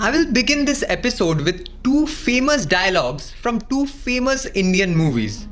I 0.00 0.12
will 0.12 0.30
begin 0.30 0.64
this 0.64 0.84
episode 0.86 1.40
with 1.40 1.66
two 1.82 2.06
famous 2.06 2.64
dialogues 2.64 3.32
from 3.32 3.60
two 3.62 3.84
famous 3.84 4.46
Indian 4.46 4.94
movies. 4.94 5.48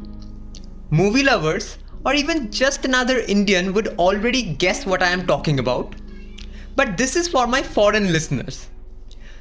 Movie 0.91 1.25
lovers, 1.25 1.79
or 2.05 2.15
even 2.15 2.53
just 2.53 2.85
another 2.85 3.19
Indian, 3.19 3.73
would 3.73 3.89
already 3.99 4.45
guess 4.45 4.87
what 4.87 5.03
I 5.03 5.09
am 5.09 5.27
talking 5.27 5.59
about. 5.59 5.97
But 6.77 6.97
this 6.97 7.17
is 7.17 7.27
for 7.27 7.49
my 7.49 7.61
foreign 7.61 8.13
listeners. 8.13 8.69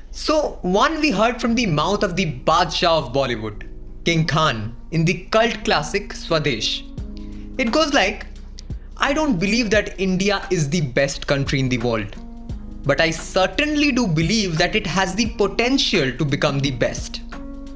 So, 0.09 0.57
one 0.63 0.99
we 0.99 1.11
heard 1.11 1.39
from 1.39 1.53
the 1.53 1.67
mouth 1.67 2.01
of 2.01 2.15
the 2.15 2.39
Badshah 2.39 3.05
of 3.05 3.13
Bollywood, 3.13 3.69
King 4.05 4.25
Khan, 4.25 4.75
in 4.89 5.05
the 5.05 5.25
cult 5.25 5.63
classic 5.63 6.13
Swades. 6.13 6.81
It 7.59 7.71
goes 7.71 7.93
like 7.93 8.25
I 8.97 9.13
don't 9.13 9.37
believe 9.37 9.69
that 9.69 9.99
India 9.99 10.47
is 10.49 10.67
the 10.67 10.81
best 10.81 11.27
country 11.27 11.59
in 11.59 11.69
the 11.69 11.77
world 11.77 12.15
but 12.85 13.01
I 13.01 13.09
certainly 13.09 13.91
do 13.91 14.07
believe 14.07 14.57
that 14.57 14.75
it 14.75 14.85
has 14.85 15.15
the 15.15 15.27
potential 15.31 16.11
to 16.11 16.25
become 16.25 16.59
the 16.59 16.71
best. 16.71 17.21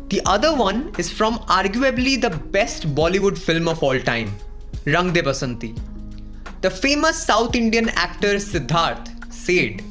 The 0.10 0.22
other 0.26 0.56
one 0.56 0.94
is 0.98 1.12
from 1.12 1.40
arguably 1.60 2.20
the 2.20 2.30
best 2.30 2.94
Bollywood 2.96 3.38
film 3.38 3.68
of 3.68 3.84
all 3.84 4.00
time, 4.00 4.32
Rang 4.86 5.14
De 5.14 5.22
Basanti. 5.22 5.78
The 6.62 6.70
famous 6.70 7.22
South 7.24 7.56
Indian 7.56 7.90
actor 7.90 8.36
Siddharth 8.36 9.34
said, 9.34 9.84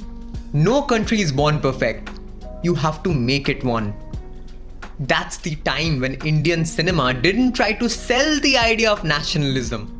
No 0.52 0.82
country 0.82 1.20
is 1.20 1.32
born 1.32 1.60
perfect. 1.60 2.10
You 2.62 2.74
have 2.74 3.02
to 3.04 3.14
make 3.14 3.48
it 3.48 3.64
one. 3.64 3.94
That's 5.00 5.36
the 5.36 5.54
time 5.56 6.00
when 6.00 6.14
Indian 6.26 6.64
cinema 6.64 7.14
didn't 7.14 7.52
try 7.52 7.72
to 7.72 7.88
sell 7.88 8.40
the 8.40 8.58
idea 8.58 8.90
of 8.90 9.04
nationalism. 9.04 9.94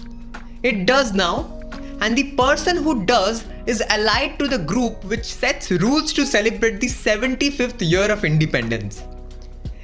It 0.64 0.86
does 0.86 1.12
now, 1.12 1.57
and 2.00 2.16
the 2.16 2.32
person 2.32 2.76
who 2.76 3.04
does 3.04 3.44
is 3.66 3.82
allied 3.88 4.38
to 4.38 4.48
the 4.48 4.58
group 4.58 5.04
which 5.04 5.24
sets 5.24 5.70
rules 5.70 6.12
to 6.12 6.24
celebrate 6.24 6.80
the 6.80 6.86
75th 6.86 7.80
year 7.80 8.10
of 8.10 8.24
independence. 8.24 9.02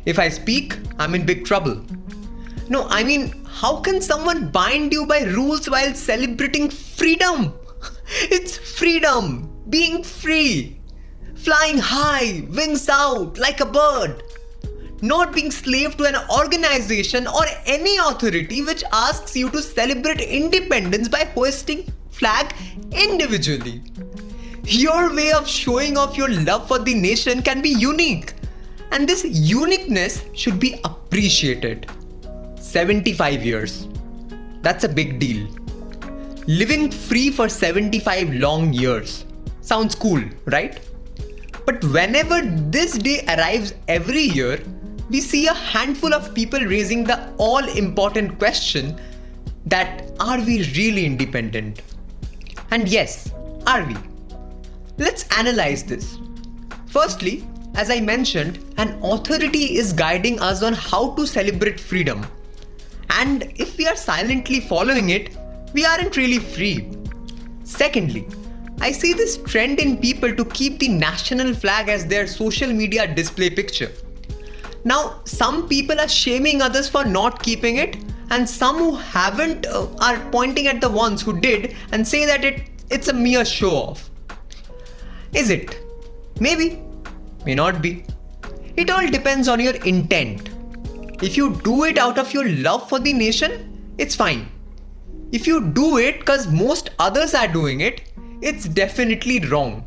If 0.07 0.19
I 0.19 0.29
speak, 0.29 0.77
I'm 0.99 1.15
in 1.15 1.27
big 1.27 1.45
trouble. 1.45 1.85
No, 2.69 2.87
I 2.89 3.05
mean, 3.05 3.45
how 3.47 3.81
can 3.81 4.01
someone 4.01 4.51
bind 4.51 4.93
you 4.93 5.07
by 5.07 5.23
rules 5.25 5.69
while 5.69 5.95
celebrating 5.95 6.71
freedom? 6.71 7.55
It's 8.31 8.57
freedom, 8.57 9.51
being 9.69 10.03
free, 10.03 10.81
flying 11.35 11.79
high, 11.79 12.47
wings 12.51 12.89
out 12.89 13.39
like 13.39 13.61
a 13.61 13.67
bird, 13.67 14.23
not 15.03 15.35
being 15.35 15.51
slave 15.51 15.97
to 15.99 16.05
an 16.05 16.17
organization 16.31 17.27
or 17.27 17.45
any 17.67 17.97
authority 17.99 18.63
which 18.63 18.85
asks 18.93 19.37
you 19.37 19.51
to 19.51 19.61
celebrate 19.63 20.21
independence 20.21 21.09
by 21.09 21.25
hoisting 21.35 21.93
flag 22.19 22.55
individually. 22.93 23.83
Your 24.65 25.15
way 25.15 25.33
of 25.33 25.49
showing 25.49 25.99
off 25.99 26.17
your 26.17 26.29
love 26.29 26.69
for 26.69 26.79
the 26.79 26.95
nation 26.95 27.43
can 27.43 27.61
be 27.61 27.71
unique, 27.71 28.35
and 28.93 29.09
this 29.09 29.25
uniqueness 29.25 30.25
should 30.33 30.59
be 30.59 30.81
appreciated. 30.85 31.91
75 32.57 33.45
years. 33.45 33.89
That's 34.63 34.85
a 34.85 34.89
big 34.89 35.19
deal. 35.19 35.47
Living 36.47 36.91
free 36.91 37.31
for 37.31 37.49
75 37.49 38.35
long 38.35 38.73
years. 38.73 39.27
Sounds 39.61 39.95
cool, 39.95 40.23
right? 40.47 40.81
But 41.67 41.83
whenever 41.85 42.43
this 42.43 42.99
day 42.99 43.25
arrives 43.27 43.75
every 43.89 44.23
year, 44.23 44.61
we 45.11 45.21
see 45.21 45.47
a 45.47 45.55
handful 45.55 46.15
of 46.15 46.35
people 46.35 46.61
raising 46.61 47.05
the 47.05 47.33
all 47.39 47.67
important 47.69 48.39
question 48.39 48.99
that 49.67 50.11
are 50.21 50.39
we 50.39 50.63
really 50.73 51.05
independent? 51.07 51.83
And 52.75 52.89
yes, 52.89 53.31
are 53.69 53.85
we? 53.85 53.97
Let's 54.99 55.29
analyze 55.39 55.85
this. 55.85 56.19
Firstly, 56.87 57.47
as 57.77 57.89
I 57.89 58.01
mentioned, 58.01 58.59
an 58.79 58.99
authority 59.01 59.77
is 59.77 59.93
guiding 59.93 60.41
us 60.41 60.65
on 60.65 60.73
how 60.73 61.15
to 61.15 61.25
celebrate 61.25 61.79
freedom. 61.79 62.27
And 63.11 63.45
if 63.55 63.79
we 63.79 63.87
are 63.87 63.95
silently 63.95 64.59
following 64.59 65.11
it, 65.11 65.37
we 65.73 65.85
aren't 65.85 66.17
really 66.17 66.41
free. 66.41 66.91
Secondly, 67.63 68.27
I 68.81 68.91
see 68.91 69.13
this 69.13 69.37
trend 69.37 69.79
in 69.79 69.99
people 69.99 70.35
to 70.35 70.45
keep 70.45 70.81
the 70.81 70.89
national 70.89 71.55
flag 71.55 71.89
as 71.89 72.05
their 72.05 72.27
social 72.27 72.73
media 72.73 73.07
display 73.07 73.51
picture. 73.51 73.93
Now, 74.83 75.21
some 75.27 75.69
people 75.69 76.01
are 76.01 76.09
shaming 76.09 76.61
others 76.61 76.89
for 76.89 77.05
not 77.05 77.41
keeping 77.41 77.77
it, 77.77 77.99
and 78.31 78.49
some 78.49 78.79
who 78.79 78.95
haven't 78.97 79.67
uh, 79.67 79.87
are 80.01 80.19
pointing 80.31 80.67
at 80.67 80.81
the 80.81 80.89
ones 80.89 81.23
who 81.23 81.39
did 81.41 81.77
and 81.93 82.07
say 82.07 82.25
that 82.27 82.45
it 82.45 82.63
it's 82.91 83.09
a 83.09 83.13
mere 83.13 83.45
show 83.45 83.71
off. 83.71 84.11
Is 85.33 85.51
it? 85.51 85.79
Maybe, 86.41 86.83
may 87.45 87.55
not 87.55 87.81
be. 87.81 88.05
It 88.77 88.91
all 88.91 89.09
depends 89.09 89.49
on 89.49 89.61
your 89.61 89.75
intent. 89.85 90.51
If 91.23 91.37
you 91.37 91.57
do 91.63 91.85
it 91.85 91.99
out 91.99 92.19
of 92.19 92.35
your 92.35 92.49
love 92.49 92.89
for 92.89 92.99
the 92.99 93.13
nation, 93.13 93.95
it's 93.99 94.15
fine. 94.15 94.49
If 95.33 95.47
you 95.47 95.61
do 95.73 95.99
it 95.99 96.21
because 96.21 96.47
most 96.49 96.91
others 96.99 97.35
are 97.35 97.49
doing 97.49 97.81
it, 97.81 98.03
it's 98.41 98.67
definitely 98.67 99.41
wrong. 99.41 99.87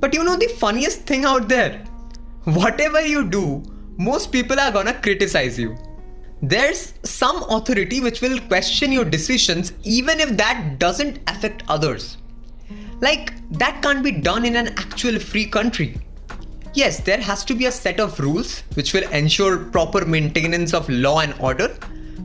But 0.00 0.14
you 0.14 0.24
know 0.24 0.36
the 0.36 0.48
funniest 0.48 1.02
thing 1.02 1.24
out 1.24 1.48
there? 1.48 1.84
Whatever 2.44 3.06
you 3.06 3.28
do, 3.28 3.62
most 3.96 4.32
people 4.32 4.58
are 4.58 4.72
gonna 4.72 4.94
criticize 4.94 5.58
you 5.58 5.76
there's 6.42 6.94
some 7.04 7.44
authority 7.44 8.00
which 8.00 8.20
will 8.20 8.40
question 8.40 8.90
your 8.90 9.04
decisions 9.04 9.72
even 9.84 10.18
if 10.18 10.36
that 10.36 10.76
doesn't 10.80 11.20
affect 11.28 11.62
others. 11.68 12.16
Like, 13.00 13.32
that 13.58 13.80
can't 13.80 14.02
be 14.02 14.10
done 14.10 14.44
in 14.44 14.56
an 14.56 14.68
actual 14.76 15.20
free 15.20 15.46
country. 15.46 16.00
Yes, 16.74 17.00
there 17.00 17.20
has 17.20 17.44
to 17.44 17.54
be 17.54 17.66
a 17.66 17.72
set 17.72 18.00
of 18.00 18.18
rules 18.18 18.64
which 18.74 18.92
will 18.92 19.08
ensure 19.10 19.58
proper 19.58 20.04
maintenance 20.04 20.74
of 20.74 20.88
law 20.88 21.20
and 21.20 21.34
order, 21.38 21.76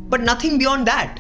but 0.10 0.22
nothing 0.22 0.58
beyond 0.58 0.88
that. 0.88 1.20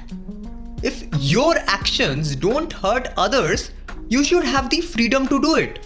If 0.81 1.03
your 1.19 1.55
actions 1.67 2.35
don't 2.35 2.71
hurt 2.71 3.09
others, 3.17 3.71
you 4.09 4.23
should 4.23 4.43
have 4.43 4.69
the 4.69 4.81
freedom 4.81 5.27
to 5.27 5.41
do 5.41 5.55
it. 5.55 5.85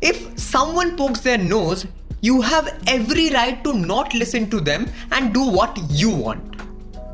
If 0.00 0.38
someone 0.38 0.96
pokes 0.96 1.20
their 1.20 1.38
nose 1.38 1.86
you 2.22 2.40
have 2.40 2.80
every 2.86 3.30
right 3.30 3.62
to 3.64 3.72
not 3.74 4.14
listen 4.14 4.48
to 4.48 4.60
them 4.60 4.88
and 5.10 5.34
do 5.34 5.42
what 5.42 5.76
you 5.90 6.08
want. 6.08 6.56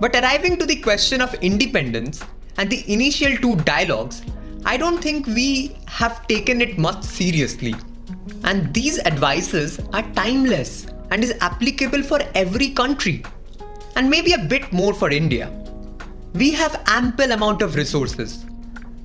But 0.01 0.15
arriving 0.15 0.59
to 0.59 0.67
the 0.67 0.77
question 0.77 1.23
of 1.23 1.33
independence 1.43 2.23
and 2.59 2.69
the 2.69 2.85
initial 2.93 3.35
two 3.39 3.57
dialogues, 3.57 4.23
I 4.67 4.77
don't 4.77 5.01
think 5.03 5.27
we 5.27 5.77
have 5.87 6.27
taken 6.29 6.61
it 6.61 6.77
much 6.77 7.03
seriously. 7.05 7.75
And 8.45 8.73
these 8.75 8.99
advices 9.01 9.81
are 9.95 10.03
timeless 10.13 10.87
and 11.11 11.25
is 11.25 11.35
applicable 11.41 12.03
for 12.03 12.21
every 12.35 12.71
country 12.71 13.25
and 13.97 14.11
maybe 14.11 14.35
a 14.35 14.39
bit 14.39 14.71
more 14.75 14.93
for 14.93 15.11
India. 15.11 15.51
We 16.35 16.53
have 16.53 16.83
ample 16.87 17.33
amount 17.33 17.63
of 17.63 17.77
resources. 17.77 18.45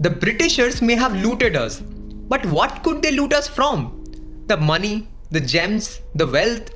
The 0.01 0.09
Britishers 0.09 0.81
may 0.81 0.95
have 0.95 1.15
looted 1.15 1.55
us, 1.55 1.79
but 1.79 2.45
what 2.47 2.83
could 2.83 3.01
they 3.01 3.11
loot 3.11 3.31
us 3.31 3.47
from? 3.47 4.03
The 4.47 4.57
money, 4.57 5.07
the 5.33 5.41
gems, 5.41 5.99
the 6.13 6.27
wealth. 6.27 6.69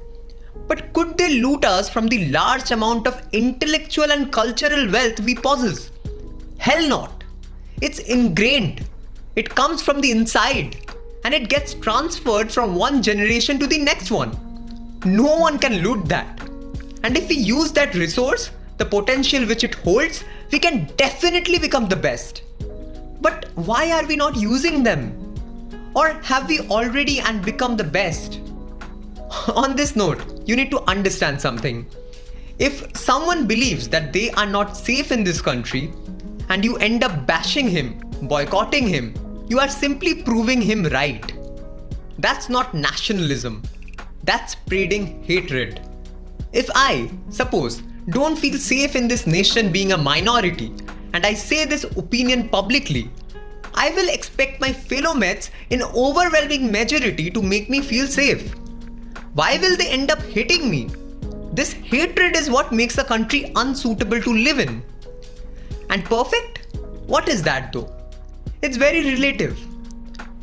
But 0.67 0.91
could 0.93 1.15
they 1.15 1.39
loot 1.39 1.63
us 1.63 1.89
from 1.89 2.07
the 2.07 2.27
large 2.29 2.71
amount 2.71 3.05
of 3.05 3.21
intellectual 3.31 4.11
and 4.11 4.31
cultural 4.31 4.89
wealth 4.91 5.19
we 5.19 5.35
possess? 5.35 5.91
Hell 6.57 6.87
not. 6.87 7.23
It's 7.81 7.99
ingrained. 7.99 8.83
It 9.35 9.53
comes 9.53 9.83
from 9.83 10.01
the 10.01 10.09
inside 10.09 10.75
and 11.23 11.35
it 11.35 11.49
gets 11.49 11.75
transferred 11.75 12.51
from 12.51 12.73
one 12.73 13.03
generation 13.03 13.59
to 13.59 13.67
the 13.67 13.77
next 13.77 14.09
one. 14.09 14.31
No 15.05 15.37
one 15.37 15.59
can 15.59 15.83
loot 15.83 16.05
that. 16.05 16.41
And 17.03 17.15
if 17.15 17.29
we 17.29 17.35
use 17.35 17.71
that 17.73 17.93
resource, 17.93 18.49
the 18.77 18.85
potential 18.85 19.45
which 19.45 19.63
it 19.63 19.75
holds, 19.75 20.23
we 20.51 20.57
can 20.57 20.91
definitely 20.97 21.59
become 21.59 21.87
the 21.87 21.95
best. 21.95 22.41
But 23.21 23.49
why 23.53 23.91
are 23.91 24.07
we 24.07 24.15
not 24.15 24.35
using 24.35 24.81
them? 24.81 25.13
Or 25.95 26.13
have 26.23 26.49
we 26.49 26.61
already 26.61 27.19
and 27.19 27.45
become 27.45 27.77
the 27.77 27.83
best? 27.83 28.39
on 29.55 29.75
this 29.75 29.95
note, 29.95 30.41
you 30.45 30.55
need 30.55 30.71
to 30.71 30.81
understand 30.89 31.39
something. 31.39 31.85
If 32.59 32.95
someone 32.97 33.45
believes 33.45 33.87
that 33.89 34.13
they 34.13 34.31
are 34.31 34.45
not 34.45 34.77
safe 34.77 35.11
in 35.11 35.23
this 35.23 35.41
country 35.41 35.93
and 36.49 36.63
you 36.63 36.77
end 36.77 37.03
up 37.03 37.25
bashing 37.27 37.67
him, 37.67 37.99
boycotting 38.23 38.87
him, 38.87 39.13
you 39.47 39.59
are 39.59 39.69
simply 39.69 40.23
proving 40.23 40.61
him 40.61 40.85
right. 40.85 41.33
That's 42.19 42.49
not 42.49 42.73
nationalism, 42.73 43.63
that's 44.23 44.53
spreading 44.53 45.23
hatred. 45.23 45.81
If 46.53 46.69
I, 46.73 47.11
suppose, 47.29 47.81
don't 48.09 48.37
feel 48.37 48.57
safe 48.57 48.95
in 48.95 49.07
this 49.07 49.27
nation 49.27 49.71
being 49.71 49.91
a 49.91 49.97
minority, 49.97 50.73
and 51.13 51.25
I 51.25 51.33
say 51.33 51.65
this 51.65 51.83
opinion 51.83 52.49
publicly, 52.49 53.11
I 53.73 53.91
will 53.91 54.09
expect 54.09 54.59
my 54.59 54.73
fellow 54.73 55.13
mates 55.13 55.51
in 55.69 55.83
overwhelming 55.83 56.71
majority 56.71 57.29
to 57.29 57.41
make 57.43 57.69
me 57.69 57.81
feel 57.81 58.07
safe. 58.07 58.55
Why 59.37 59.59
will 59.59 59.77
they 59.77 59.87
end 59.89 60.09
up 60.09 60.19
hating 60.23 60.67
me? 60.67 60.89
This 61.53 61.71
hatred 61.71 62.35
is 62.35 62.49
what 62.49 62.71
makes 62.71 62.97
a 62.97 63.03
country 63.03 63.51
unsuitable 63.55 64.19
to 64.19 64.33
live 64.33 64.57
in. 64.57 64.81
And 65.91 66.03
perfect? 66.03 66.75
What 67.05 67.29
is 67.29 67.43
that 67.43 67.71
though? 67.71 67.93
It's 68.63 68.77
very 68.77 69.03
relative. 69.13 69.59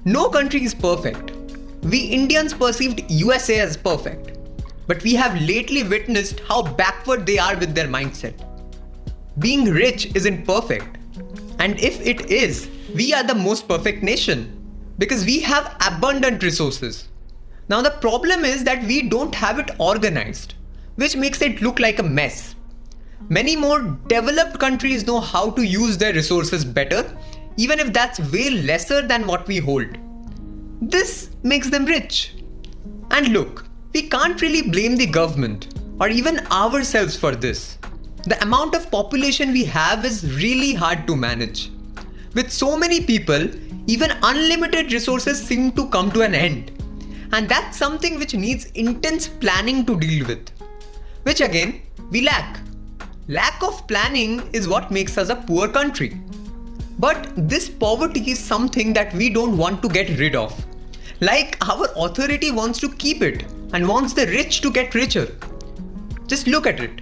No 0.05 0.29
country 0.29 0.62
is 0.62 0.75
perfect. 0.75 1.32
we 1.82 2.02
Indians 2.17 2.55
perceived 2.55 3.02
USA 3.11 3.58
as 3.61 3.76
perfect, 3.76 4.38
but 4.87 5.02
we 5.02 5.14
have 5.14 5.40
lately 5.40 5.82
witnessed 5.82 6.38
how 6.49 6.62
backward 6.62 7.26
they 7.26 7.38
are 7.38 7.56
with 7.56 7.75
their 7.75 7.88
mindset. 7.88 8.44
Being 9.40 9.64
rich 9.64 10.14
isn't 10.14 10.47
perfect, 10.47 10.99
and 11.58 11.81
if 11.81 12.00
it 12.12 12.31
is, 12.31 12.70
we 12.94 13.12
are 13.12 13.25
the 13.25 13.35
most 13.35 13.67
perfect 13.67 14.05
nation 14.05 14.47
because 14.99 15.25
we 15.25 15.40
have 15.40 15.76
abundant 15.85 16.44
resources. 16.44 17.08
Now, 17.69 17.81
the 17.81 17.90
problem 17.90 18.44
is 18.44 18.64
that 18.64 18.84
we 18.84 19.08
don't 19.08 19.34
have 19.34 19.58
it 19.58 19.70
organized, 19.78 20.55
which 20.96 21.16
makes 21.16 21.40
it 21.40 21.62
look 21.62 21.78
like 21.81 21.99
a 21.99 22.02
mess. 22.02 22.55
Many 23.28 23.56
more 23.56 23.81
developed 24.06 24.58
countries 24.58 25.06
know 25.06 25.20
how 25.20 25.50
to 25.50 25.62
use 25.62 25.96
their 25.96 26.12
resources 26.12 26.64
better, 26.64 27.16
even 27.56 27.78
if 27.78 27.93
that's 27.93 28.20
way 28.32 28.50
lesser 28.50 29.06
than 29.06 29.26
what 29.26 29.46
we 29.46 29.58
hold. 29.58 29.87
This 30.82 31.31
makes 31.43 31.70
them 31.70 31.87
rich. 31.87 32.34
And 33.11 33.28
look, 33.28 33.66
we 33.94 34.08
can't 34.08 34.43
really 34.43 34.69
blame 34.69 34.96
the 34.96 35.06
government 35.06 35.69
or 36.00 36.08
even 36.08 36.46
ourselves 36.49 37.16
for 37.16 37.34
this. 37.34 37.78
The 38.25 38.43
amount 38.43 38.75
of 38.75 38.90
population 38.90 39.52
we 39.52 39.64
have 39.64 40.05
is 40.05 40.37
really 40.37 40.75
hard 40.75 41.06
to 41.06 41.16
manage. 41.16 41.70
With 42.34 42.50
so 42.50 42.76
many 42.76 43.00
people, 43.00 43.49
even 43.87 44.11
unlimited 44.22 44.93
resources 44.93 45.40
seem 45.40 45.72
to 45.72 45.88
come 45.88 46.11
to 46.12 46.22
an 46.22 46.34
end. 46.34 46.72
And 47.32 47.49
that's 47.49 47.76
something 47.76 48.19
which 48.19 48.35
needs 48.35 48.67
intense 48.75 49.29
planning 49.29 49.85
to 49.87 49.99
deal 49.99 50.26
with. 50.26 50.50
Which 51.23 51.41
again, 51.41 51.82
we 52.11 52.21
lack. 52.21 52.61
Lack 53.29 53.62
of 53.62 53.87
planning 53.88 54.49
is 54.53 54.69
what 54.69 54.91
makes 54.91 55.17
us 55.17 55.31
a 55.31 55.37
poor 55.37 55.69
country. 55.69 56.21
But 56.99 57.32
this 57.37 57.69
poverty 57.69 58.31
is 58.31 58.38
something 58.38 58.93
that 58.93 59.12
we 59.15 59.31
don't 59.31 59.56
want 59.56 59.82
to 59.82 59.88
get 59.88 60.19
rid 60.19 60.37
of. 60.37 60.55
Like 61.21 61.56
our 61.67 61.88
authority 61.97 62.50
wants 62.50 62.79
to 62.81 62.88
keep 62.88 63.23
it 63.23 63.44
and 63.73 63.88
wants 63.88 64.12
the 64.12 64.26
rich 64.26 64.61
to 64.61 64.71
get 64.71 64.94
richer. 64.94 65.29
Just 66.26 66.47
look 66.47 66.67
at 66.67 66.81
it. 66.81 67.00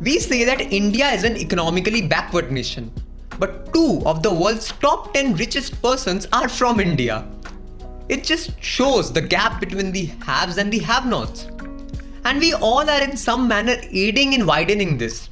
We 0.00 0.18
say 0.18 0.44
that 0.44 0.60
India 0.60 1.10
is 1.10 1.22
an 1.22 1.36
economically 1.36 2.02
backward 2.02 2.50
nation, 2.50 2.90
but 3.38 3.72
two 3.72 4.02
of 4.04 4.22
the 4.22 4.34
world's 4.34 4.72
top 4.72 5.14
10 5.14 5.36
richest 5.36 5.80
persons 5.80 6.26
are 6.32 6.48
from 6.48 6.80
India. 6.80 7.24
It 8.08 8.24
just 8.24 8.60
shows 8.62 9.12
the 9.12 9.20
gap 9.20 9.60
between 9.60 9.92
the 9.92 10.06
haves 10.26 10.58
and 10.58 10.72
the 10.72 10.80
have 10.80 11.06
nots. 11.06 11.48
And 12.24 12.38
we 12.38 12.54
all 12.54 12.88
are 12.88 13.02
in 13.02 13.16
some 13.16 13.48
manner 13.48 13.76
aiding 13.90 14.32
in 14.32 14.46
widening 14.46 14.98
this. 14.98 15.28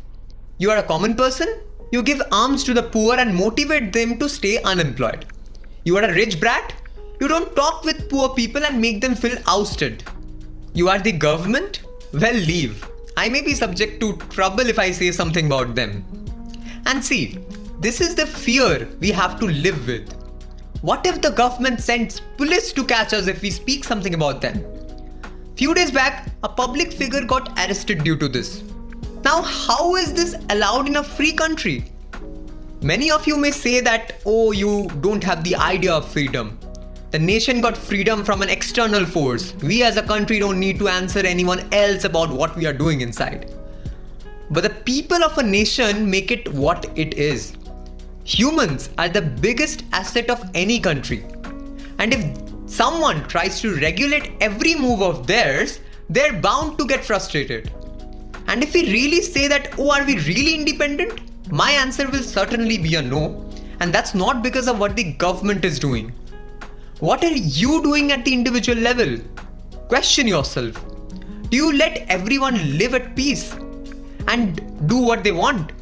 You 0.59 0.71
are 0.71 0.79
a 0.79 0.83
common 0.83 1.15
person, 1.15 1.61
you 1.93 2.03
give 2.03 2.23
alms 2.31 2.65
to 2.65 2.75
the 2.75 2.83
poor 2.83 3.17
and 3.17 3.35
motivate 3.35 3.93
them 3.93 4.19
to 4.19 4.29
stay 4.29 4.63
unemployed. 4.63 5.27
You 5.85 5.97
are 5.97 6.05
a 6.05 6.15
rich 6.15 6.39
brat, 6.39 6.75
you 7.21 7.29
don't 7.29 7.55
talk 7.57 7.85
with 7.85 8.09
poor 8.09 8.31
people 8.31 8.65
and 8.65 8.81
make 8.81 9.01
them 9.01 9.15
feel 9.15 9.39
ousted. 9.47 10.05
You 10.73 10.89
are 10.89 10.99
the 10.99 11.13
government? 11.13 11.83
Well, 12.13 12.35
leave. 12.35 12.87
I 13.17 13.29
may 13.29 13.43
be 13.43 13.55
subject 13.55 14.01
to 14.01 14.17
trouble 14.29 14.69
if 14.69 14.79
I 14.79 14.91
say 14.91 15.11
something 15.11 15.47
about 15.47 15.75
them. 15.75 16.05
And 16.87 17.05
see, 17.05 17.39
this 17.81 18.01
is 18.01 18.15
the 18.15 18.27
fear 18.27 18.89
we 19.01 19.11
have 19.11 19.39
to 19.41 19.47
live 19.47 19.87
with. 19.87 20.20
What 20.83 21.05
if 21.05 21.21
the 21.21 21.31
government 21.31 21.83
sends 21.83 22.21
police 22.39 22.73
to 22.73 22.83
catch 22.83 23.13
us 23.13 23.27
if 23.27 23.43
we 23.43 23.51
speak 23.51 23.85
something 23.85 24.15
about 24.15 24.41
them? 24.41 24.65
Few 25.55 25.75
days 25.75 25.91
back, 25.91 26.31
a 26.43 26.49
public 26.49 26.91
figure 26.91 27.23
got 27.23 27.51
arrested 27.59 28.03
due 28.03 28.17
to 28.17 28.29
this. 28.29 28.63
Now, 29.23 29.43
how 29.43 29.97
is 29.97 30.15
this 30.15 30.37
allowed 30.49 30.89
in 30.89 30.97
a 30.97 31.03
free 31.05 31.33
country? 31.33 31.85
Many 32.81 33.11
of 33.11 33.27
you 33.27 33.37
may 33.37 33.51
say 33.51 33.81
that, 33.81 34.23
oh, 34.25 34.53
you 34.53 34.89
don't 35.03 35.23
have 35.23 35.45
the 35.45 35.55
idea 35.55 35.93
of 35.93 36.09
freedom. 36.09 36.59
The 37.11 37.19
nation 37.19 37.61
got 37.61 37.77
freedom 37.77 38.25
from 38.25 38.41
an 38.41 38.49
external 38.49 39.05
force. 39.05 39.53
We 39.57 39.83
as 39.83 39.99
a 39.99 40.03
country 40.03 40.39
don't 40.39 40.59
need 40.59 40.79
to 40.79 40.89
answer 40.89 41.19
anyone 41.19 41.69
else 41.75 42.05
about 42.05 42.31
what 42.31 42.57
we 42.57 42.65
are 42.65 42.73
doing 42.73 43.03
inside. 43.03 43.55
But 44.51 44.63
the 44.63 44.71
people 44.71 45.23
of 45.23 45.37
a 45.37 45.43
nation 45.43 46.11
make 46.11 46.31
it 46.31 46.51
what 46.55 46.91
it 46.97 47.19
is. 47.19 47.55
Humans 48.25 48.91
are 48.99 49.09
the 49.09 49.23
biggest 49.23 49.85
asset 49.93 50.31
of 50.31 50.49
any 50.55 50.79
country. 50.79 51.25
And 51.99 52.15
if 52.15 52.71
someone 52.71 53.27
tries 53.29 53.61
to 53.61 53.75
regulate 53.77 54.33
every 54.41 54.75
move 54.75 55.03
of 55.03 55.27
theirs, 55.27 55.81
they're 56.09 56.41
bound 56.41 56.79
to 56.79 56.87
get 56.87 57.05
frustrated. 57.05 57.73
And 58.47 58.63
if 58.63 58.75
we 58.75 58.83
really 58.93 59.23
say 59.23 59.49
that, 59.49 59.79
oh, 59.79 59.91
are 59.91 60.05
we 60.05 60.19
really 60.19 60.55
independent? 60.55 61.21
My 61.53 61.71
answer 61.71 62.09
will 62.09 62.23
certainly 62.23 62.79
be 62.79 62.95
a 62.97 63.03
no. 63.03 63.49
And 63.81 63.93
that's 63.93 64.15
not 64.15 64.43
because 64.43 64.69
of 64.69 64.79
what 64.79 64.97
the 64.97 65.13
government 65.15 65.65
is 65.65 65.79
doing. 65.79 66.13
What 67.01 67.25
are 67.25 67.33
you 67.33 67.83
doing 67.83 68.13
at 68.13 68.25
the 68.25 68.33
individual 68.33 68.79
level? 68.79 69.19
Question 69.89 70.29
yourself. 70.29 70.85
Do 71.49 71.57
you 71.57 71.73
let 71.73 72.05
everyone 72.09 72.79
live 72.79 72.95
at 72.95 73.17
peace 73.17 73.55
and 74.29 74.87
do 74.87 74.99
what 74.99 75.25
they 75.25 75.33
want? 75.33 75.73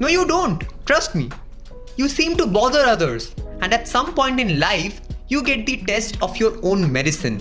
No, 0.00 0.08
you 0.08 0.26
don't. 0.26 0.62
Trust 0.84 1.14
me. 1.14 1.30
You 1.96 2.08
seem 2.08 2.36
to 2.36 2.46
bother 2.46 2.80
others, 2.80 3.34
and 3.60 3.72
at 3.72 3.88
some 3.88 4.14
point 4.14 4.38
in 4.38 4.60
life, 4.60 5.00
you 5.28 5.42
get 5.42 5.66
the 5.66 5.78
test 5.84 6.22
of 6.22 6.36
your 6.36 6.58
own 6.62 6.92
medicine. 6.92 7.40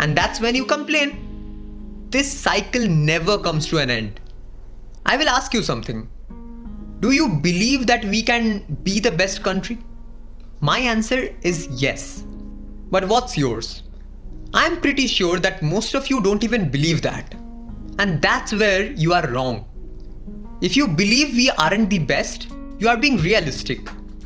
And 0.00 0.16
that's 0.16 0.40
when 0.40 0.54
you 0.54 0.66
complain. 0.66 2.06
This 2.10 2.30
cycle 2.30 2.86
never 2.86 3.38
comes 3.38 3.68
to 3.68 3.78
an 3.78 3.88
end. 3.88 4.20
I 5.06 5.16
will 5.16 5.28
ask 5.28 5.54
you 5.54 5.62
something. 5.62 6.08
Do 7.00 7.12
you 7.12 7.28
believe 7.28 7.86
that 7.86 8.04
we 8.04 8.22
can 8.22 8.64
be 8.82 9.00
the 9.00 9.10
best 9.10 9.42
country? 9.42 9.78
My 10.60 10.78
answer 10.78 11.34
is 11.42 11.68
yes. 11.70 12.24
But 12.90 13.08
what's 13.08 13.38
yours? 13.38 13.84
I'm 14.54 14.80
pretty 14.80 15.06
sure 15.06 15.38
that 15.38 15.62
most 15.62 15.94
of 15.94 16.10
you 16.10 16.20
don't 16.20 16.44
even 16.44 16.70
believe 16.70 17.00
that. 17.02 17.34
And 17.98 18.20
that's 18.20 18.52
where 18.52 18.84
you 18.92 19.14
are 19.14 19.26
wrong. 19.28 19.64
If 20.60 20.76
you 20.76 20.86
believe 20.86 21.34
we 21.34 21.50
aren't 21.50 21.90
the 21.90 21.98
best, 21.98 22.51
you 22.78 22.88
are 22.88 22.96
being 22.96 23.16
realistic. 23.18 23.80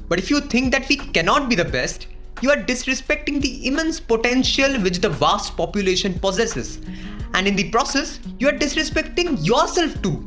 But 0.09 0.19
if 0.19 0.31
you 0.31 0.41
think 0.41 0.73
that 0.73 0.89
we 0.89 0.97
cannot 0.97 1.49
be 1.49 1.57
the 1.57 1.65
best, 1.65 2.07
you 2.41 2.51
are 2.51 2.57
disrespecting 2.57 3.41
the 3.41 3.67
immense 3.67 3.99
potential 4.01 4.81
which 4.81 5.01
the 5.01 5.09
vast 5.09 5.57
population 5.57 6.19
possesses. 6.19 6.81
And 7.35 7.47
in 7.47 7.57
the 7.57 7.71
process, 7.71 8.21
you 8.39 8.49
are 8.49 8.53
disrespecting 8.53 9.45
yourself 9.47 10.01
too. 10.03 10.25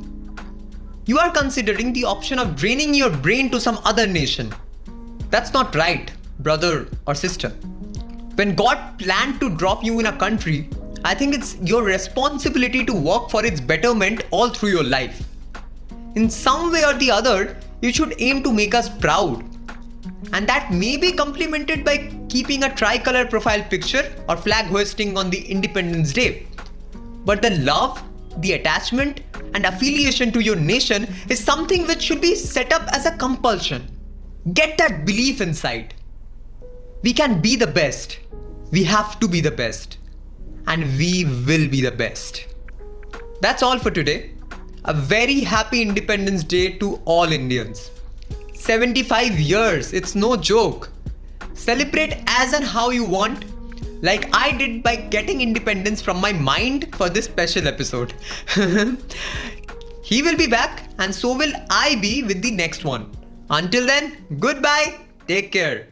You 1.05 1.17
are 1.17 1.31
considering 1.31 1.93
the 1.93 2.05
option 2.05 2.39
of 2.39 2.55
draining 2.55 2.93
your 2.93 3.09
brain 3.09 3.49
to 3.51 3.59
some 3.59 3.79
other 3.83 4.05
nation 4.05 4.53
that's 5.29 5.53
not 5.53 5.75
right, 5.75 6.11
brother 6.39 6.87
or 7.05 7.13
sister. 7.13 7.49
When 8.35 8.55
God 8.55 8.97
planned 8.97 9.39
to 9.41 9.49
drop 9.55 9.83
you 9.83 9.99
in 9.99 10.07
a 10.07 10.17
country, 10.17 10.67
I 11.05 11.13
think 11.13 11.35
it's 11.35 11.55
your 11.61 11.83
responsibility 11.83 12.83
to 12.85 12.93
work 12.93 13.29
for 13.29 13.45
its 13.45 13.61
betterment 13.61 14.23
all 14.31 14.49
through 14.49 14.69
your 14.69 14.83
life. 14.83 15.23
In 16.15 16.29
some 16.29 16.71
way 16.71 16.83
or 16.83 16.93
the 16.95 17.11
other, 17.11 17.57
you 17.81 17.93
should 17.93 18.15
aim 18.19 18.43
to 18.43 18.51
make 18.51 18.73
us 18.73 18.89
proud. 18.89 19.43
And 20.33 20.47
that 20.47 20.71
may 20.71 20.97
be 20.97 21.11
complemented 21.13 21.83
by 21.85 22.13
keeping 22.29 22.63
a 22.63 22.75
tricolor 22.75 23.25
profile 23.25 23.63
picture 23.63 24.13
or 24.27 24.37
flag 24.37 24.65
hoisting 24.65 25.17
on 25.17 25.29
the 25.29 25.41
Independence 25.45 26.13
Day. 26.13 26.47
But 27.25 27.41
the 27.41 27.51
love, 27.51 28.01
the 28.37 28.53
attachment, 28.53 29.21
and 29.53 29.65
affiliation 29.65 30.31
to 30.33 30.39
your 30.39 30.55
nation 30.55 31.07
is 31.29 31.43
something 31.43 31.87
which 31.87 32.01
should 32.01 32.21
be 32.21 32.35
set 32.35 32.71
up 32.71 32.87
as 32.93 33.05
a 33.05 33.17
compulsion. 33.17 33.87
Get 34.53 34.77
that 34.77 35.05
belief 35.05 35.41
inside. 35.41 35.93
We 37.01 37.13
can 37.13 37.41
be 37.41 37.55
the 37.55 37.67
best. 37.67 38.19
We 38.71 38.83
have 38.83 39.19
to 39.19 39.27
be 39.27 39.41
the 39.41 39.51
best. 39.51 39.97
And 40.67 40.83
we 40.97 41.25
will 41.25 41.67
be 41.69 41.81
the 41.81 41.91
best. 41.91 42.45
That's 43.41 43.63
all 43.63 43.79
for 43.79 43.89
today. 43.89 44.31
A 44.85 44.93
very 44.93 45.41
happy 45.41 45.81
Independence 45.81 46.43
Day 46.43 46.77
to 46.77 47.01
all 47.03 47.31
Indians. 47.31 47.91
75 48.53 49.37
years, 49.37 49.91
it's 49.91 50.15
no 50.15 50.37
joke. 50.37 50.89
Celebrate 51.53 52.23
as 52.27 52.53
and 52.53 52.63
how 52.63 52.89
you 52.89 53.03
want, 53.03 53.43
like 54.01 54.29
I 54.33 54.55
did 54.55 54.81
by 54.81 54.95
getting 54.95 55.41
independence 55.41 56.01
from 56.01 56.21
my 56.21 56.31
mind 56.31 56.95
for 56.95 57.09
this 57.09 57.25
special 57.25 57.67
episode. 57.67 58.13
he 60.01 60.21
will 60.21 60.37
be 60.37 60.47
back, 60.47 60.89
and 60.97 61.13
so 61.13 61.35
will 61.35 61.51
I 61.69 61.97
be 61.97 62.23
with 62.23 62.41
the 62.41 62.51
next 62.51 62.85
one. 62.85 63.11
Until 63.49 63.85
then, 63.85 64.25
goodbye, 64.39 64.97
take 65.27 65.51
care. 65.51 65.88